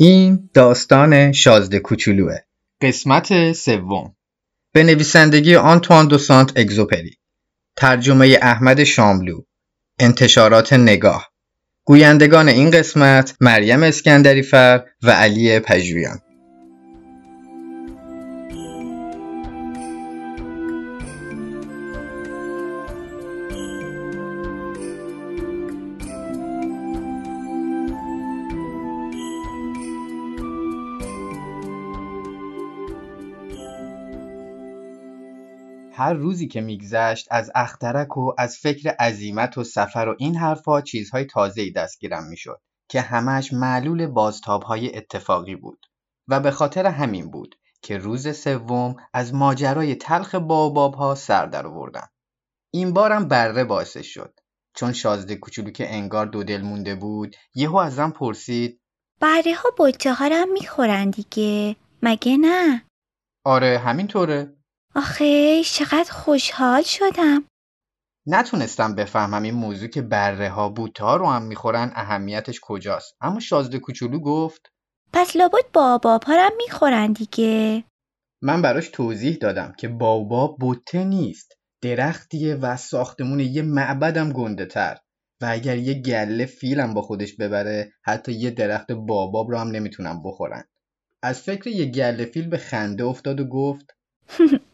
[0.00, 2.36] این داستان شازده کوچولوه.
[2.82, 4.16] قسمت سوم.
[4.72, 7.16] به نویسندگی آنتوان دو سانت اگزوپری.
[7.76, 9.42] ترجمه احمد شاملو.
[9.98, 11.32] انتشارات نگاه.
[11.84, 16.20] گویندگان این قسمت مریم اسکندری فر و علی پژویان.
[35.98, 40.80] هر روزی که میگذشت از اخترک و از فکر عزیمت و سفر و این حرفا
[40.80, 45.86] چیزهای تازه‌ای دستگیرم می‌شد که همش معلول بازتابهای اتفاقی بود.
[46.28, 52.08] و به خاطر همین بود که روز سوم از ماجرای تلخ ها سر درآوردم
[52.70, 54.40] این بارم بره باعثش شد.
[54.74, 58.80] چون شازده کوچولو که انگار دو دل مونده بود یهو ازم پرسید
[59.20, 62.82] بره ها بچه ها می‌خورن دیگه مگه نه؟
[63.44, 64.57] آره همینطوره.
[64.98, 67.44] آخه چقدر خوشحال شدم.
[68.26, 73.16] نتونستم بفهمم این موضوع که بره ها بوتا رو هم می‌خورن اهمیتش کجاست.
[73.20, 74.72] اما شازده کوچولو گفت
[75.12, 77.84] پس لابد باباب ها هم می‌خورن دیگه.
[78.42, 81.52] من براش توضیح دادم که باباب بوته نیست.
[81.82, 84.98] درختیه و ساختمون یه معبدم گنده تر
[85.42, 90.22] و اگر یه گله فیلم با خودش ببره حتی یه درخت باباب رو هم نمی‌تونم
[90.22, 90.64] بخورن.
[91.22, 93.86] از فکر یه گله فیل به خنده افتاد و گفت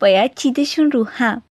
[0.00, 1.42] باید چیدشون رو هم.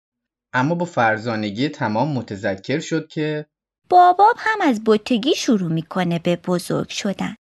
[0.53, 3.45] اما با فرزانگی تمام متذکر شد که
[3.89, 7.35] باباب هم از بتگی شروع می‌کنه به بزرگ شدن.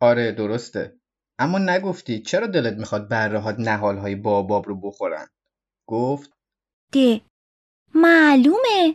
[0.00, 0.96] آره درسته.
[1.38, 5.26] اما نگفتی چرا دلت می‌خواد برهات نهالهای باباب رو بخورن؟
[5.88, 6.30] گفت
[6.92, 7.20] ده.
[7.94, 8.94] معلومه.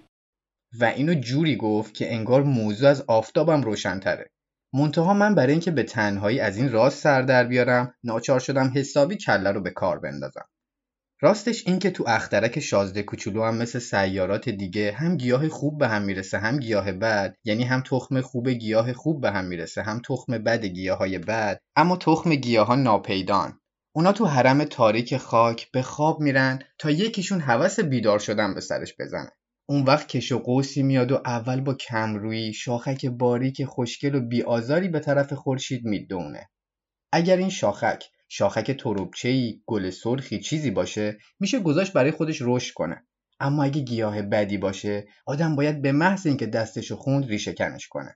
[0.80, 4.30] و اینو جوری گفت که انگار موضوع از آفتابم روشنتره.
[4.74, 9.18] منتها من برای اینکه به تنهایی از این راست سر در بیارم ناچار شدم حسابی
[9.18, 10.46] کله رو به کار بندازم.
[11.22, 15.88] راستش این که تو اخترک شازده کوچولو هم مثل سیارات دیگه هم گیاه خوب به
[15.88, 20.02] هم می‌رسه هم گیاه بد یعنی هم تخم خوب گیاه خوب به هم می‌رسه هم
[20.06, 23.59] تخم بد گیاه های بد اما تخم گیاه ها ناپیدان.
[23.96, 28.96] اونا تو حرم تاریک خاک به خواب میرن تا یکیشون هوس بیدار شدن به سرش
[29.00, 29.32] بزنه.
[29.70, 34.88] اون وقت کش و قوسی میاد و اول با کمرویی شاخک باریک خوشگل و بیآزاری
[34.88, 36.50] به طرف خورشید می‌دونه.
[37.12, 43.06] اگر این شاخک شاخک تروبچه‌ای گل سرخی چیزی باشه میشه گذاشت برای خودش رشد کنه.
[43.40, 48.16] اما اگه گیاه بدی باشه آدم باید به محض اینکه دستشو خوند ریشه کنش کنه.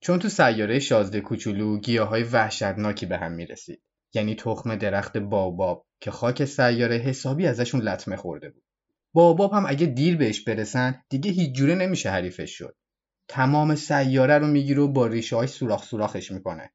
[0.00, 3.82] چون تو سیاره شازده کوچولو های وحشتناکی به هم می‌رسید.
[4.14, 8.62] یعنی تخم درخت باباب که خاک سیاره حسابی ازشون لطمه خورده بود.
[9.12, 12.76] باباب هم اگه دیر بهش برسن دیگه هیچ جوره نمیشه حریفش شد.
[13.28, 16.72] تمام سیاره رو می‌گیره و با ریشه های سوراخ سوراخش می‌کنه.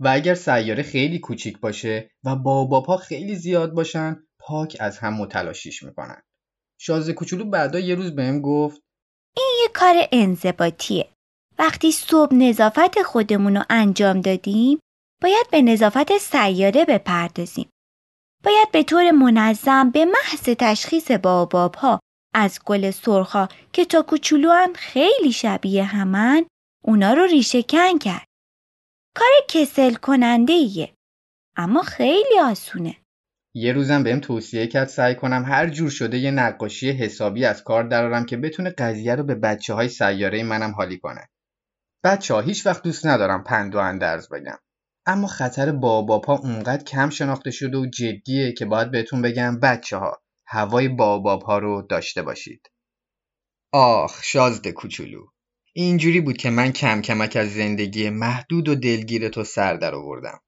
[0.00, 2.30] و اگر سیاره خیلی کوچیک باشه و
[2.88, 6.22] ها خیلی زیاد باشن پاک از هم متلاشیش می‌کنن.
[6.80, 8.80] شازده کوچولو بعدا یه روز بهم گفت
[9.36, 11.08] این یه کار انضباطیه.
[11.58, 14.78] وقتی صبح نظافت خودمون رو انجام دادیم
[15.22, 17.70] باید به نظافت سیاره بپردازیم.
[18.44, 22.00] باید به طور منظم به محض تشخیص باباب ها
[22.34, 26.46] از گل سرخا که تا کوچولو هم خیلی شبیه همن
[26.84, 28.27] اونا رو ریشه کن کرد.
[29.18, 30.94] کار کسل کننده ایه.
[31.56, 32.96] اما خیلی آسونه.
[33.54, 37.84] یه روزم بهم توصیه کرد سعی کنم هر جور شده یه نقاشی حسابی از کار
[37.84, 41.28] درارم که بتونه قضیه رو به بچه های سیاره منم حالی کنه.
[42.04, 44.58] بچه ها هیچ وقت دوست ندارم پند و اندرز بگم.
[45.06, 50.22] اما خطر باباپا اونقدر کم شناخته شده و جدیه که باید بهتون بگم بچه ها
[50.46, 52.70] هوای باباب ها رو داشته باشید.
[53.72, 55.26] آخ شازده کوچولو
[55.72, 60.40] اینجوری بود که من کم کمک از زندگی محدود و دلگیر تو سر در آوردم.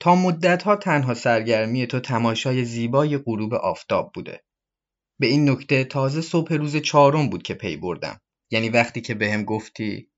[0.00, 4.44] تا مدتها تنها سرگرمی تو تماشای زیبای غروب آفتاب بوده.
[5.20, 8.20] به این نکته تازه صبح روز چهارم بود که پی بردم.
[8.50, 10.10] یعنی وقتی که بهم گفتی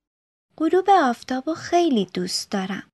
[0.57, 2.91] غروب آفتاب خیلی دوست دارم.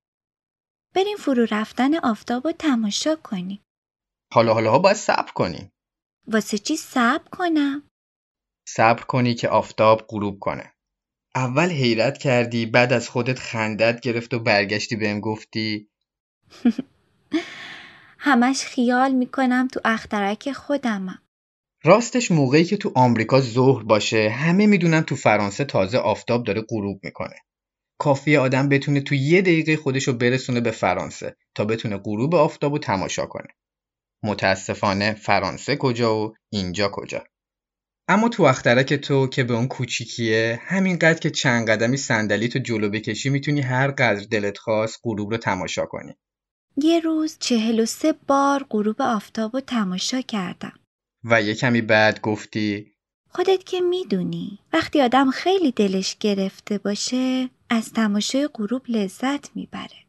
[0.95, 3.63] بریم فرو رفتن آفتاب رو تماشا کنیم.
[4.33, 5.71] حالا حالا باید صبر کنی.
[6.27, 7.89] واسه چی صبر کنم؟
[8.67, 10.74] صبر کنی که آفتاب غروب کنه.
[11.35, 15.89] اول حیرت کردی بعد از خودت خندت گرفت و برگشتی بهم گفتی
[18.17, 21.21] همش خیال می‌کنم تو اخترک خودمم.
[21.83, 26.99] راستش موقعی که تو آمریکا ظهر باشه همه می‌دونن تو فرانسه تازه آفتاب داره غروب
[27.03, 27.35] می‌کنه.
[27.99, 32.79] کافیه آدم بتونه تو یه دقیقه خودشو برسونه به فرانسه تا بتونه غروب آفتاب رو
[32.79, 33.47] تماشا کنه.
[34.23, 37.23] متاسفانه فرانسه کجا و اینجا کجا.
[38.07, 42.89] اما تو اخترک تو که به اون کوچیکیه همینقدر که چند قدمی صندلی تو جلو
[42.89, 46.13] بکشی می‌تونی هر قدر دلت خواست غروب رو تماشا کنی.
[46.77, 50.79] یه روز چهل و سه بار غروب آفتاب رو تماشا کردم.
[51.23, 52.91] و یه کمی بعد گفتی
[53.29, 60.05] خودت که می‌دونی وقتی آدم خیلی دلش گرفته باشه از تماشای غروب لذت می‌بره.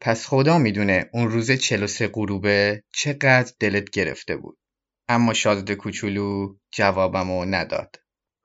[0.00, 4.58] پس خدا می‌دونه اون روز 43 غروبه چقدر دلت گرفته بود.
[5.08, 7.96] اما شازده کوچولو جوابمو نداد.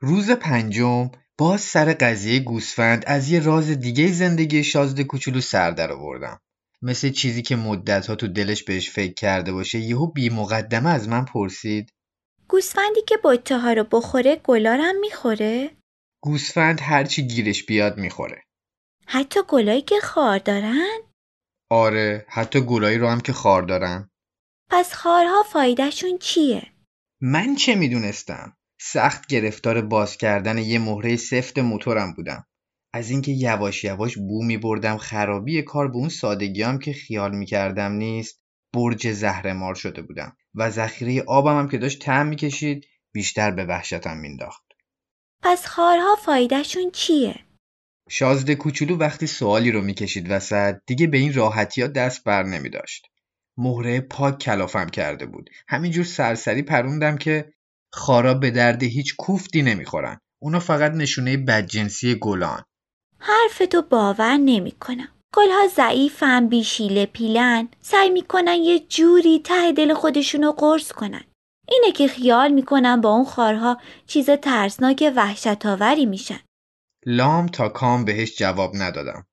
[0.01, 5.92] روز پنجم باز سر قضیه گوسفند از یه راز دیگه زندگی شازده کوچولو سر در
[5.92, 6.39] آوردم.
[6.81, 11.25] مثل چیزی که مدتها تو دلش بهش فکر کرده باشه یهو بی مقدمه از من
[11.25, 11.89] پرسید
[12.48, 15.71] گوسفندی که بچه ها رو بخوره گلارم می‌خوره؟
[16.24, 18.44] گوسفند هرچی گیرش بیاد می‌خوره.
[19.07, 20.98] حتی گلایی که خار دارن؟
[21.69, 24.09] آره حتی گلایی رو هم که خار دارن.
[24.69, 26.64] پس خارها فایدهشون چیه؟
[27.22, 32.46] من چه می‌دونستم؟ سخت گرفتار باز کردن یه مهره سفت موتورم بودم.
[32.94, 37.36] از اینکه یواش یواش بو می بردم خرابی کار به اون سادگی هم که خیال
[37.36, 38.42] می کردم نیست
[38.74, 44.18] برج زهرمار شده بودم و ذخیره آبم هم که داشت تعم می‌کشید بیشتر به وحشتم
[44.18, 44.64] مینداخت.
[45.44, 47.36] پس خارها فایدهشون چیه؟
[48.10, 52.69] شازده کوچولو وقتی سوالی رو می‌کشید وسط دیگه به این راحتی ها دست بر نمی
[52.69, 53.08] داشت.
[53.57, 55.50] مهره پاک کلافم کرده بود.
[55.68, 57.54] همینجور سرسری پروندم که
[57.94, 60.19] خارا به درد هیچ کوفتی نمی‌خورن.
[60.42, 62.63] اونا فقط نشونه بدجنسی گلان.
[63.19, 65.07] حرف تو باور نمی‌کنم.
[65.33, 71.24] گلها ضعیفن بیشیله پیلن سعی می‌کنن یه جوری ته دل خودشونو قرص کنن.
[71.69, 73.77] اینه که خیال می‌کنن با اون خارها
[74.07, 76.39] چیز ترسناک وحشت آوری میشن.
[77.06, 79.25] لام تا کام بهش جواب ندادم.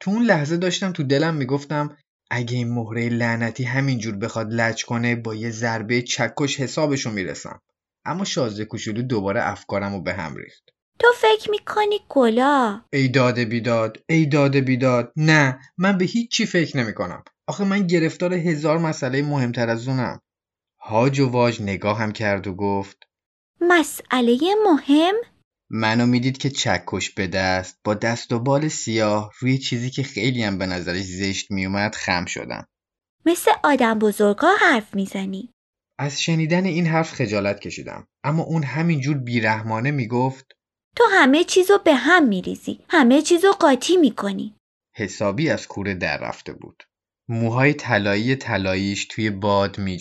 [0.00, 1.96] تو اون لحظه داشتم تو دلم می‌گفتم
[2.34, 7.60] اگه این مهره لعنتی همینجور بخواد لج کنه با یه ضربه چکش حسابشو می‌رسم.
[8.04, 10.62] اما شازده کوچولو دوباره افکارم رو به هم ریخت.
[10.98, 15.12] تو فکر می‌کنی گلا؟ ای داده بیداد ای داده بیداد.
[15.16, 19.88] نه من به هیچ چی فکر نمی کنم آخه من گرفتار هزار مسئله مهمتر از
[19.88, 20.20] اونم.
[20.80, 22.96] هاج و واج نگاهم کرد و گفت
[23.60, 25.14] مسئله مهم؟
[25.74, 27.80] منو می‌دید که چکش به دست.
[27.84, 32.24] با دست و بال سیاه روی چیزی که خیلی هم به نظرش زشت میومد خم
[32.24, 32.66] شدم.
[33.26, 35.52] مثل آدم بزرگا حرف می‌زنی.
[35.98, 38.06] از شنیدن این حرف خجالت کشیدم.
[38.24, 40.46] اما اون همینجور بیرحمانه می‌گفت
[40.96, 42.84] تو همه چیزو به هم میریزی.
[42.88, 44.54] همه چیزو قاطی می‌کنی.
[44.96, 46.82] حسابی از کوره در رفته بود.
[47.28, 49.96] موهای طلایی طلاییش توی باد می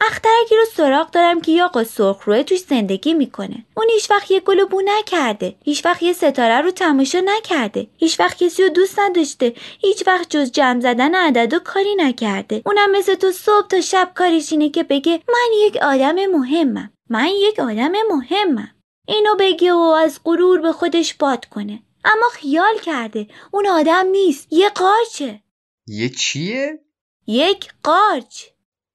[0.00, 3.66] اخترکی رو سراغ دارم که یه آقا سرخروه توش زندگی می‌کنه.
[3.76, 5.56] اون هیچ وقت یه گل بو نکرده.
[5.64, 7.86] هیچ وقت یه ستاره رو تماشا نکرده.
[7.96, 9.54] هیچ وقت کسی رو دوست نداشته.
[9.80, 12.62] هیچ وقت جز جمع زدن عدد و کاری نکرده.
[12.66, 16.92] اونم مثل تو صبح تا شب کاریش اینه که بگه من یک آدم مهمم.
[17.10, 18.74] من یک آدم مهمم.
[19.08, 21.82] اینو بگه و از غرور به خودش باد کنه.
[22.04, 23.26] اما خیال کرده.
[23.50, 24.52] اون آدم نیست.
[24.52, 25.40] یه قارچه.
[25.86, 26.80] یه چیه؟
[27.26, 28.44] یک قارچ.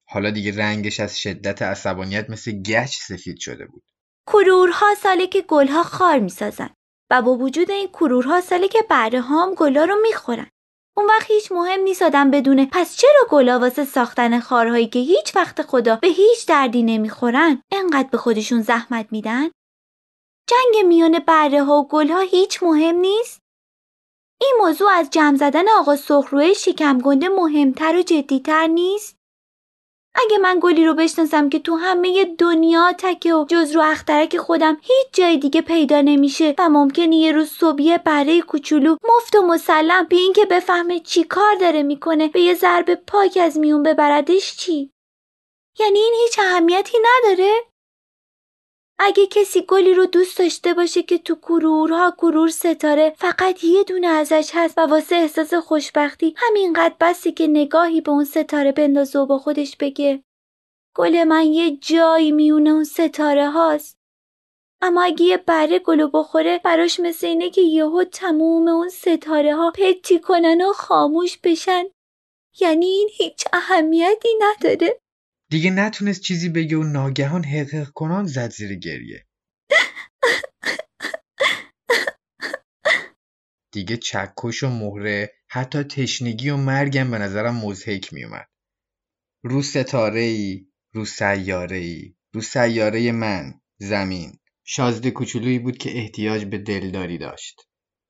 [0.08, 3.82] حالا دیگه رنگش از شدت عصبانیت مثل گچ سفید شده بود.
[4.26, 4.86] کرورها
[5.32, 6.70] که گلها خار می‌سازن
[7.10, 8.40] و با وجود این کرورها
[8.72, 10.50] که بره هم گلا رو می‌خورن.
[10.96, 15.36] اون وقت هیچ مهم نیست آدم بدونه پس چرا گلا واسه ساختن خارهایی که هیچ
[15.36, 19.50] وقت خدا به هیچ دردی نمی‌خورن انقدر به خودشون زحمت میدن؟
[20.48, 23.40] جنگ میان بره ها و گلها هیچ مهم نیست؟
[24.40, 29.15] این موضوع از جمع زدن آقا سخروه شکم گنده مهمتر و جدیتر نیست؟
[30.16, 34.76] اگه من گلی رو بشناسم که تو همه دنیا تکه و جز رو اخترک خودم
[34.82, 40.04] هیچ جای دیگه پیدا نمیشه و ممکنه یه روز صبحیه برای کوچولو مفت و مسلم
[40.04, 44.56] به این که بفهمه چی کار داره می‌کنه به یه ضرب پاک از میون ببردش
[44.56, 44.90] چی؟
[45.78, 47.52] یعنی این هیچ اهمیتی نداره؟
[48.98, 54.06] اگه کسی گلی رو دوست داشته باشه که تو کرورها کرور ستاره فقط یه دونه
[54.06, 59.26] ازش هست و واسه احساس خوشبختی همینقدر بسی که نگاهی به اون ستاره بندازه و
[59.26, 60.22] با خودش بگه
[60.96, 63.98] گل من یه جایی میونه اون ستاره هاست.
[64.82, 69.72] اما اگه یه بره گلو بخوره براش مثل اینه که یهو تموم اون ستاره ها
[69.74, 71.84] پتی کنن و خاموش بشن.
[72.60, 75.00] یعنی این هیچ اهمیتی نداره.
[75.50, 79.26] دیگه نتونست چیزی بگه و ناگهان حقق کنان زد زیر گریه.
[83.72, 88.48] دیگه چکش و مهره حتی تشنگی و مرگم به نظرم مزهک میومد
[89.44, 94.38] رو ستاره ای رو سیاره ای رو سیاره من زمین.
[94.64, 97.60] شازده کوچولویی بود که احتیاج به دلداری داشت.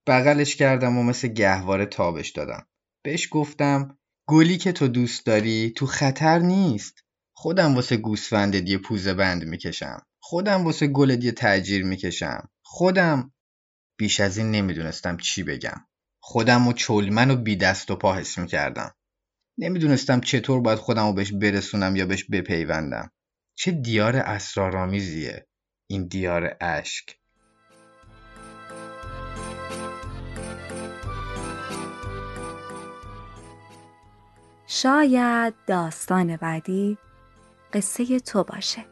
[0.07, 2.67] بغلش کردم و مثل گهواره تابش دادم.
[3.05, 7.06] بهش گفتم گلی که تو دوست داری تو خطر نیست.
[7.39, 10.03] خودم واسه گوسفندت یه پوزه بند می‌کشم.
[10.19, 12.49] خودم واسه گلت یه تأجیر می‌کشم.
[12.63, 13.33] خودم
[13.99, 15.87] بیش از این نمی‌دونستم چی بگم.
[16.21, 18.95] خودم و چلمن و بی دست و پا حس می‌کردم.
[19.59, 23.11] نمی‌دونستم چطور باید خودم رو بهش برسونم یا بهش بپیوندم.
[23.55, 25.47] چه دیار اسرارآمیزیه
[25.87, 27.17] این دیار اشک.
[34.67, 36.99] شاید داستان بعدی
[37.73, 38.85] قصه تو باشه.